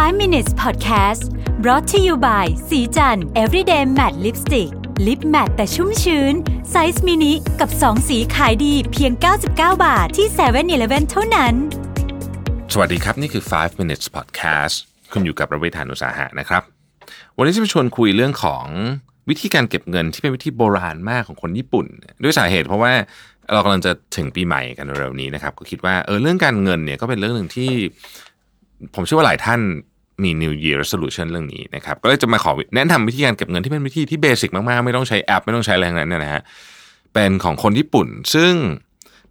[0.00, 1.22] 5 minutes podcast
[1.62, 4.70] brought to you by ศรีจันทร์ everyday matte lipstick
[5.06, 6.34] lip matte แต่ชุ่มชื้น
[6.70, 9.12] ไซส์มินิกับ 2 สีขายดีเพียง
[9.48, 9.48] 99
[9.84, 11.54] บาทที่7 e เ e ่ e อเท่านั้น
[12.72, 14.76] สวัสดีครับ นี่คือ 5 minutes podcast
[15.12, 16.62] คุณอยู่กับรวิศ หาญอุตสาหะนะครับ
[17.36, 18.64] วันนี้จะมาชวนคุยเรื่องของ
[19.30, 21.86] วิธีการเก็บเงินที่เป็นวิธีโบราณมากของคนญี่ปุ่น
[22.22, 22.92] ด้วยสาเหตุเพราะว่า
[23.52, 27.70] เรากำลังจะถึงปีใหม่กันเร็วนี้นะครับ ก็คิดว่าเออเรื่องการเงินเนี่ยก็เป็นเรื่องหนึ่งที่
[28.94, 29.60] ผมเชื่อว่าหลายท่าน
[30.22, 36.42] มี New Year Resolution เรื่องนี้นะครับ ก็เลยจะมาขอแนะนำวิธีการเก็บเงินที่เป็นวิธีที่เบสิกมากๆ ไม่ต้องใช้แอป ไม่ต้องใช้อะไรทั้งนั้นนยนะฮะ
[37.14, 38.52] เป็นของคนญี่ปุ่น ซึ่ง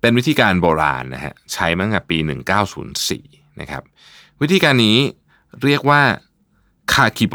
[0.02, 2.18] เป็นวิธีการโบราณนะฮะใช้มาตั้งแต่ปี
[2.90, 3.84] 1904 นะครับ
[4.42, 4.98] วิธีการนี้
[5.64, 6.02] เรียกว่า
[6.94, 7.34] คาคิโบ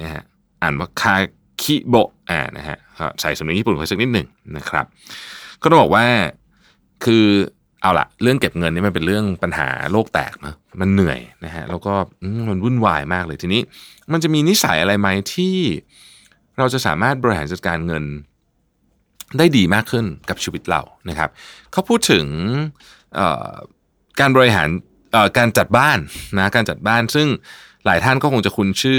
[0.00, 0.22] นะฮะ
[0.62, 1.14] อ่านว่าคา
[1.62, 1.94] คิโบ
[2.30, 2.76] อ่านะฮะ
[3.20, 4.86] ใส่สำเนียงญี่ปุ่นไว้สักนิดหนึ่งนะครับ
[5.62, 6.06] ก็ต้องบอกว่า
[7.04, 7.26] คือ
[7.82, 11.94] เอาละเรื่องเก็บเงินนี่มันเป็นเรื่องปัญหาโลกแตกเนะมันเหนื่อยนะฮะแล้วก็
[12.48, 13.62] มันวุ่นวายมากเลยทีนี้
[14.12, 15.56] มันจะมีนิสัยอะไรไหมที่
[16.58, 18.04] เราจะสามารถบริหารจัดการเงิน
[19.38, 21.30] ได้ดีมากขึ้นกับชีวิตเรานะครับ
[21.72, 22.26] เขาพูดถึง
[24.20, 24.68] การบริหาร
[25.38, 25.98] การจัดบ้าน
[26.38, 27.28] นะการจัดบ้านซึ่ง
[27.86, 28.98] หลายท่านก็คงจะคุ้นชื่อ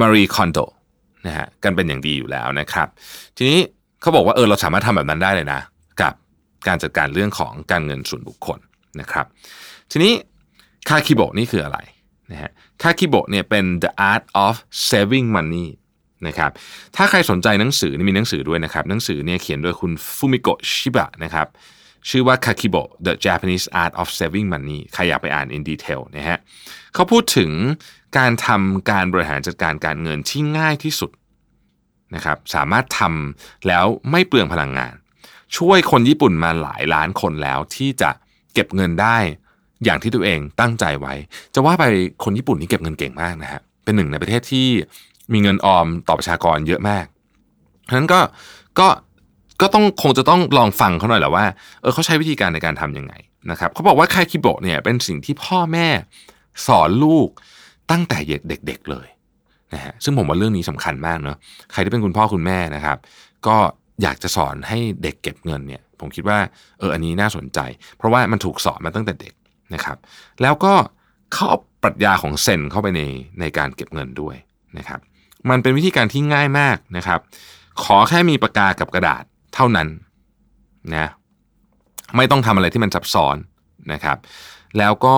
[0.00, 0.58] มารีคอนโด
[1.26, 2.88] นะฮะกันเป็นอย่างดีอยู่แล้วนะครับ
[3.36, 3.60] ทีนี้
[4.00, 5.60] เขาบอกว่าเออเราสามารถทำแบบนั้นได้เลยนะ
[6.68, 8.58] การจัดการเรื่องของการเงินส่วนบุคคล
[9.00, 9.26] นะครับ
[9.90, 10.12] ทีนี้
[10.88, 11.78] คาคิโบนี่คืออะไร
[12.30, 12.50] นะฮะ
[12.82, 14.54] คาคิโบเนี่ยเป็น the art of
[14.88, 15.68] saving money
[16.26, 16.50] นะครับ
[16.96, 21.46] ถ้าใครสนใจหนังสือนี่มีหนังสือด้วยนะครับหนังสือเนี่ยเขียนโดยคุณฟูมิโกะชิบะนะครับ
[22.08, 26.38] ชื่อว่า Kakibo The Japanese Art of Saving Money ใครอยากไปอ่าน in detail นะฮะ
[26.94, 27.50] เขาพูดถึง
[28.18, 31.10] การทำการบริหารจัดการการเงินที่ง่ายที่สุด
[32.14, 34.94] นะครับสามารถทำแล้วไม่เปลืองพลังงาน
[35.56, 38.10] ช่วยคนญี่ปุ่นมาหลายล้านคนแล้วที่จะ
[38.54, 39.16] เก็บเงินได้
[39.84, 41.14] อย่างที่ตัวเองตั้งใจไว้
[41.54, 41.84] จะว่าไป
[42.24, 44.66] คนญี่ปุ่นนี่เก็บเงินเก่งมากนะฮะเป็นหนึ่งในประเทศที่
[45.32, 47.04] มีเงินออมต่อประชากรเยอะมาก
[47.88, 48.20] ฉะนั้นก็
[48.78, 48.88] ก็
[49.60, 51.46] ก็ต้องคงจะต้องลองฟังเขาหน่อยแหละว่า
[51.80, 53.12] เออเขาใช้วิธีการในการทำยังไง
[53.50, 55.88] นะครับเขาบอกว่าคาคิโบะเนี่ยเป็นสิ่งที่พ่อแม่
[56.66, 57.28] สอนลูก
[57.90, 59.08] ตั้งแต่เด็กๆเลย
[59.74, 61.36] นะฮะซึ่งผมว่าเรื่องนี้สำคัญมากเนาะ
[61.72, 62.98] ใครที่เป็นคุณพ่อคุณแม่นะครับ
[63.46, 63.56] ก็
[64.02, 66.38] อยากจะสอนให้เด็กเก็บเงินเนี่ย ผมคิดว่า
[66.78, 67.58] เอออันนี้น่าสนใจ
[67.96, 69.34] เพราะว่ามันถูกสอนมาตั้งแต่เด็ก
[69.74, 69.98] นะครับ
[70.42, 70.74] แล้วก็
[71.32, 73.02] เขาเอาปรัชญาของเซนเข้าไปใน
[73.40, 74.36] ในการเก็บเงินด้วย
[74.78, 75.00] นะครับ
[75.50, 77.20] มันเป็นวิธีการที่ง่ายมากนะครับ
[77.82, 79.24] ขอแค่มีปากกากับกระดาษ
[79.54, 79.88] เท่านั้น
[80.96, 81.08] นะ
[82.16, 83.36] ไม่ต้องทำอะไรที่มันซับซ้อน
[83.92, 84.18] นะครับ
[84.78, 85.16] แล้วก็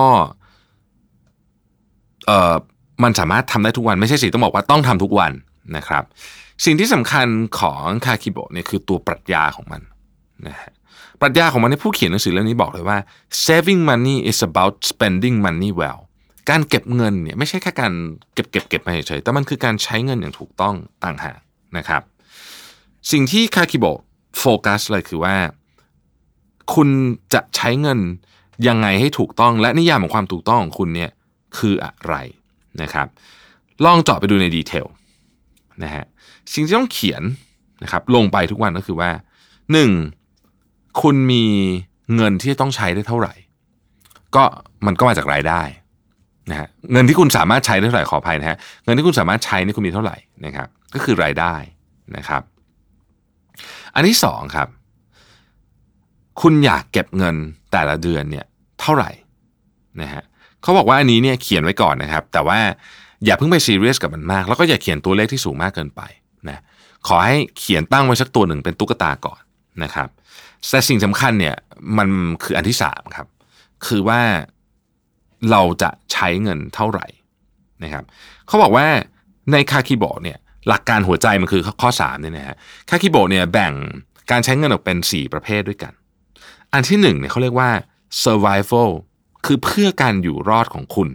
[2.27, 2.55] เอ่อ
[3.03, 5.31] มันสามารถทำได้ทุกวันไม่ใช่สิต้องบอกว่าต้องทำทุกวัน
[5.77, 6.03] นะครับ
[6.65, 7.27] สิ่งที่สำคัญ
[7.59, 9.81] ของคาคิโบเนี่ยคือตัวปรัชญาของมัน
[10.47, 10.71] นะฮะ
[11.21, 12.97] ปรัชญาของมันในผู้เขียนหนังสือเล่มนี้บอกเลยว่า
[13.45, 15.99] saving money is about spending money well
[16.49, 17.93] การเก็บเงินเนี่ยไม่ใช่แค่การ
[18.33, 21.39] เก็บเก็บเก็บมาเฉยๆแต่มันคือการใช้เงินอย่างถูกต้องต่างหาก
[21.77, 22.01] นะครับ
[23.11, 23.85] สิ่งที่คาคิโบ
[24.39, 25.35] โฟกัสเลยคือว่า
[26.73, 26.89] คุณ
[27.33, 27.99] จะใช้เงิน
[28.67, 31.11] ยังไงให้ถูกต้อง และนิยามของความถูกต้องของคุณเนี่ย
[31.57, 32.15] คืออะไร
[32.81, 33.07] นะครับ
[33.85, 34.85] ลองเจาะไปดูในดีเทล
[35.83, 36.03] นะฮะ
[36.53, 37.23] สิ่งที่ต้องเขียน
[37.83, 39.09] นะครับลงไปทุกวันก็คือว่า
[39.71, 39.91] หนึ่ง
[41.01, 41.45] คุณมี
[42.15, 43.33] เงินที่ต้องใช้ได้เท่าไหร่
[44.35, 44.43] ก็
[44.85, 45.61] มันก็มาจากรายได้
[46.49, 51.53] นะฮะเงินที่คุณสามารถใช้ได้เท่าไหร่ขออภัยนะฮะเงินที่คุณสามารถใช้นี่คุณมีเท่าไหร่นะครับก็คือรายได้
[52.17, 52.41] นะครับ
[53.95, 54.67] อันที่สองครับ
[56.41, 57.35] คุณอยากเก็บเงิน
[57.71, 58.45] แต่ละเดือนเนี่ย
[58.81, 59.11] เท่าไหร่
[60.01, 60.23] นะฮะ
[60.61, 62.59] เขาบอกว่าอันนี้เนี่ยเขียนไว้ก่อนนะครับ แต่ว่า
[63.25, 66.01] อย่าเพิ่งไปซีเรียสกับมันมาก แล้วก็อย่าเขียนตัวเลขที่สูงมากเกินไป
[66.49, 66.61] นะ
[67.07, 69.41] ขอให้เขียนตั้งไว้สักตัวหนึ่งเป็นตุ๊กตาก่อน
[69.83, 70.09] นะครับ
[70.69, 71.55] แต่สิ่งสำคัญเนี่ย
[71.97, 72.07] มัน
[72.43, 73.27] คืออันที่สามครับ
[73.85, 74.21] คือว่า
[75.51, 77.05] เราจะใช้เงินเท่าไหร่
[77.83, 78.03] นะครับ
[78.47, 78.87] เขาบอกว่า
[79.51, 82.55] ในคาคิโบะเนี่ยหลักการหัวใจมันคือข้อ3เนี่ยนะฮะ
[82.89, 83.73] คาคิโบะเนี่ยแบ่ง
[84.31, 85.93] การใช้เงินออกเป็น 4 ประเภทด้วยกัน
[86.73, 87.69] อันที่1เนี่ยเขาเรียกว่า
[88.23, 88.89] survival
[89.45, 91.09] คือเพื่อการอยู่รอดของคุณ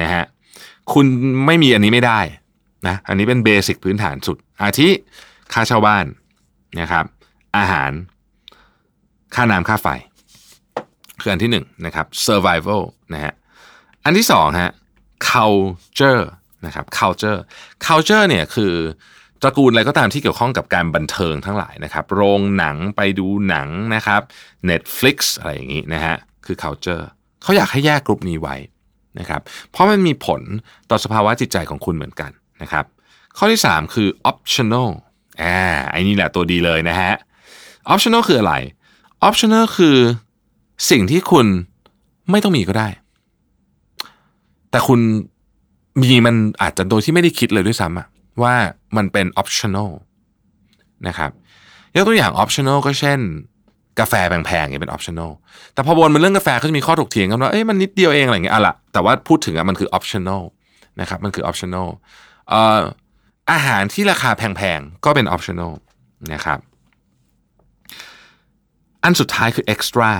[0.00, 0.24] นะฮะ
[0.92, 1.06] คุณ
[1.46, 2.20] ไม่มีอันนี้ไม่ได้
[2.86, 4.88] นะอันนี้เป็นเบสิกพื้นฐานสุด อาทิ
[5.52, 6.04] ค่าเช่าบ้าน
[6.80, 7.04] นะครับ
[7.56, 7.90] อาหาร
[9.34, 9.88] ค่าน้ำค่าไฟ
[11.20, 12.82] คืออันที่หนึ่งนะครับ survival
[13.14, 13.32] นะฮะ
[14.04, 14.72] อันที่สองฮะ
[15.28, 16.24] culture
[16.66, 17.38] นะครับ culture
[17.86, 18.74] culture เนี่ยคือ
[19.42, 24.20] ตระกูลอะไรก็ตามที่เกี่ยวข้องกับการบันเทิงทั้งหลายนะครับ โรงหนังไปดูหนังนะครับ
[24.70, 26.16] Netflix อะไรอย่างนี้นะฮะ
[26.46, 27.04] คือ culture
[27.42, 28.56] เขาอยากให้แยกกลุ่มนี้ไว้
[29.18, 29.40] นะครับ
[29.70, 30.40] เพราะมันมีผล
[30.90, 32.30] ต่อสภาวะจิตใจของคุณเหมือนกัน
[32.62, 32.84] นะครับ
[33.36, 34.88] ข้อที่ 3 คือ optional
[35.42, 35.58] อ่า
[35.90, 37.12] ไอ้นี่แหละตัวดีเลยนะฮะ
[37.92, 38.54] optional คืออะไร
[39.28, 39.96] optional คือ
[40.90, 41.46] สิ่งที่คุณ
[42.30, 42.88] ไม่ต้องมีก็ได้
[44.70, 45.00] แต่คุณ
[46.02, 48.06] มีมันอาจจะโดยที่ไม่ได้คิดเลยด้วยซ้ำอะ
[48.42, 48.54] ว่า
[48.96, 49.90] มันเป็น optional
[51.08, 51.30] นะครับ
[51.94, 53.20] ยกตัวอย่าง optional ก็เช่น
[54.00, 55.30] กาแฟแพงๆเนี่ยเป็น optional
[55.74, 60.42] แต่พอวนมาเรื่องกาแฟก็จะมีข้อถกเถียงกันว่าเอ้ยมันนิดเดียวเองอะไรเงี้ยอะละแต่ว่าพูดถึงอะมันคือ optional
[61.00, 61.88] นะครับมันคือ optional
[62.52, 62.60] อ่
[63.52, 65.72] อาหารที่ราคาแพงๆ ก็เป็น optional
[66.32, 66.58] นะครับ
[69.04, 70.12] อันสุดท้ายคือ extra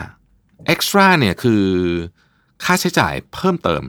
[0.75, 1.65] extra เนี่ยคือ
[2.65, 3.83] ค่าใช้จ่ายเพิ่มเติม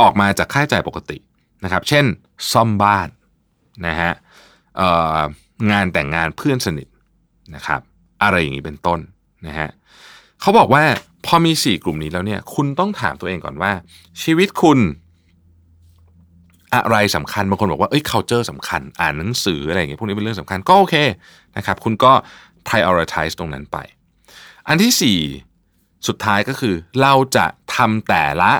[0.00, 1.18] ออกมาจากค่าใช้จ่ายปกติ
[1.64, 2.04] นะครับ เช่น
[2.52, 3.08] ซ่อมบ้าน
[3.86, 4.12] นะฮะ
[5.70, 6.88] งานแต่งงานเพื่อนสนิท
[7.54, 7.80] นะครับ
[8.22, 9.00] อะไรอย่างนี้เป็นต้น
[9.46, 9.70] นะฮะ
[10.40, 10.84] เขาบอกว่า
[11.26, 13.72] พอมีสี่กลุ่มนี้แล้วเนี่ย คุณต้องถามตัวเองก่อนว่า
[14.22, 14.78] ชีวิตคุณ
[16.74, 20.94] อะไรสำคัญบางคนบอกว่าเอ้ย culture สำคัญ อ่านหนังสืออะไรอย่างเงี้ยพวกนี้เป็นเรื่องสำคัญก็โอเค
[21.56, 22.12] นะครับ คุณก็
[22.68, 23.78] prioritize ตรงนั้นไป
[24.68, 25.18] อันที่สี่
[26.08, 27.46] สุดท้ายก็คือ เราจะ
[27.76, 28.52] ทำแต่ละ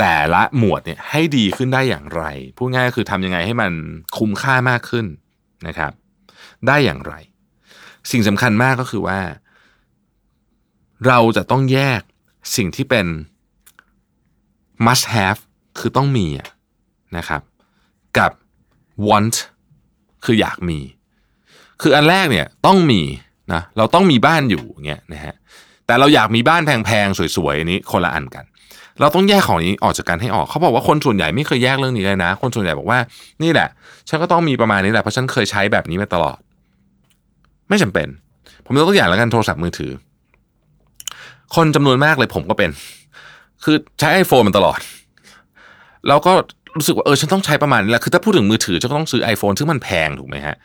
[0.00, 2.22] แต่ละหมวดเนี่ยให้ดีขึ้นได้อย่างไร
[2.56, 3.72] พูดง่ายก็คือทำยังไงให้มัน
[4.18, 5.06] คุ้มค่ามากขึ้น
[5.66, 5.92] นะครับ
[6.66, 7.14] ได้อย่างไร
[8.10, 9.18] สิ่งสำคัญมากก็คือว่า
[11.06, 12.00] เราจะต้องแยก
[12.56, 13.06] สิ่งที่เป็น
[14.86, 15.40] must have
[15.78, 16.26] คือต้องมี
[17.16, 17.42] นะครับ
[18.18, 18.32] กับ
[19.08, 19.36] want
[20.24, 20.78] คืออยากมี
[21.82, 23.02] คืออันแรกเนี่ยต้องมี
[23.52, 25.34] นะเราต้องมีบ้านอยู่เงี้ยนะฮะ
[25.86, 28.44] แต่เราอยากมีบ้านแพงๆสวยๆอันนี้คนละอันกัน
[29.00, 32.98] เราต้องแยกของนี้ออกจากกันให้ออกเขาบอกว่าคนส่วนใหญ่ไม่เคยแยกเรื่องนี้เลยนะ คนส่วนใหญ่บอกว่า
[33.42, 33.68] นี่แหละ
[34.08, 36.38] ฉันก็ต้องมีประมาณนี้แหละเพราะฉันเคยใช้แบบนี้มาตลอด
[37.68, 38.08] ไม่จำเป็น
[38.64, 39.92] ผมยกตัวอย่างแล้วกันโทรศัพท์มือถือ
[41.54, 42.70] คนจำนวนมากเลยผมก็เป็น
[43.64, 44.78] คือใช้ไอโฟนมันตลอด
[46.08, 46.32] แล้วก็
[46.76, 50.56] รู้สึกว่าเออฉันต้องใช้ประมาณนี้แหละคือถ้าพูดถึงมือถือฉันก็ต้องซื้อ iPhone ซึ่งมันแพงถูกไหมฮะ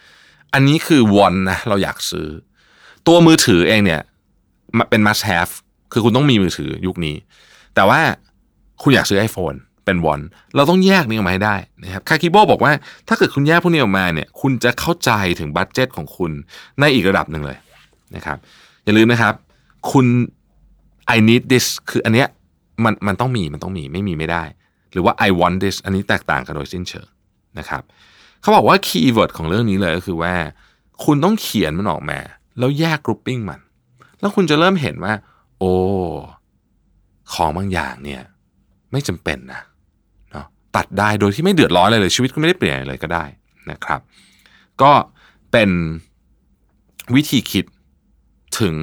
[0.54, 2.28] อันนี้คือวอนนะเราอยากซื้อ
[3.08, 4.02] ตัวมือถือเองเนี่ย
[4.90, 5.52] เป็น must have
[5.94, 7.16] คือคุณต้องมีมือถือยุคนี้
[7.76, 8.00] แต่ว่า
[8.82, 10.22] คุณอยากซื้อ iPhone เป็นวอน
[10.56, 12.72] เราต้องแยกนี้ออกมาให้ได้นะครับคาคิโบบอกว่า
[13.08, 16.32] ถ้าเกิดคุณแยกพวกนี้ออกมาเนี่ย คุณจะเข้าใจถึง budget ของคุณ
[16.80, 17.58] ในอีกระดับหนึ่งเลย
[18.16, 18.38] นะครับ
[18.86, 19.34] อย่าลืมนะครับ
[19.92, 20.06] คุณ
[21.16, 22.28] I need this คืออันเนี้ย
[22.84, 24.44] มันมันต้องมีมันต้องมีไม่มีไม่ได้
[24.92, 27.08] หรือว่า I want this อันนี้แตกต่างกันโดยสิ้นเชิง
[27.60, 27.82] นะครับ
[28.42, 30.34] เขาบอกว่า keyword ของเรื่องนี้เลยก็คือว่า
[31.04, 32.20] คุณต้องเขียนมันออกมา
[32.60, 33.60] แล้วแยก grouping มัน
[34.20, 35.14] แล้วคุณจะเริ่มเห็นว่า
[35.60, 35.72] โอ้
[37.34, 38.22] ของบางอย่างเนี่ย
[38.92, 39.62] ไม่จำเป็นนะ
[40.32, 40.46] เนาะ
[40.76, 43.26] ตัดได้โดยที่ไม่เดือดร้อนเลยเลยชีวิตก็ไม่ได้เปลี่ยนเลยก็ได้
[43.72, 44.00] นะครับ
[44.82, 44.92] ก็
[45.52, 45.70] เป็น
[47.16, 47.66] วิธีคิด
[48.60, 48.76] ถึง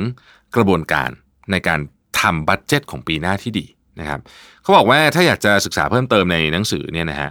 [0.54, 1.10] กระบวนการ
[1.50, 1.80] ในการ
[2.20, 3.66] ทำ budget ของปีหน้าที่ดี
[4.00, 4.20] นะครับ
[4.62, 7.30] เขาบอกว่าถ้าอยากจะศึกษาเพิ่มเติมในหนังสือเนี่ยนะฮะ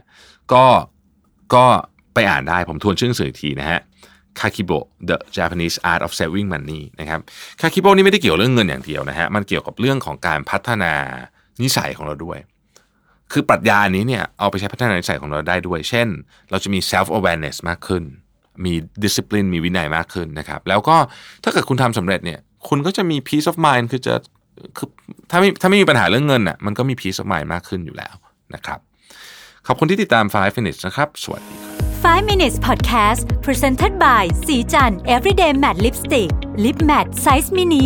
[0.53, 0.65] ก็
[1.56, 1.65] ก็
[2.13, 3.80] ไปอ่านได้ผมทวนชื่อหนังสืออีกทีนะฮะ
[4.39, 4.71] คาคิโบ
[5.09, 7.19] The Japanese Art of Saving Money นะครับ
[7.62, 10.94] Kakeibo นี่ไม่ได้เกี่ยวเรื่องเงินอย่างเดียวนะฮะมันเกี่ยวกับเรื่องของการพัฒนา
[11.62, 12.38] นิสัยของเราด้วย
[13.31, 16.07] คือปรัชญานี้เนี่ยเอาไปใช้พัฒนานิสัยของเราได้ด้วย เช่น
[16.50, 18.03] เราจะมี self awareness มากขึ้น
[18.65, 20.97] มี discipline มีวินัยมากขึ้นนะครับ แล้วก็
[21.44, 24.15] ถ้าเกิดคุณทำสำเร็จเนี่ยคุณก็จะมี peace of mind คือจะ
[24.77, 24.88] คือ
[25.31, 28.15] ถ้าไม่ถ้าไม่มีปัญหาเรื่องเงินอะมันก็มีพีซอมายมากขึ้นอยู่แล้ว
[28.53, 28.79] นะครับ
[29.67, 31.73] ขอบคุณที่ติดตาม 5 minutes นะครับ สวัสดีครับ
[32.23, 36.29] 5 minutes podcast presented by สีจัน everyday matte lipstick
[36.63, 37.85] lip matte size mini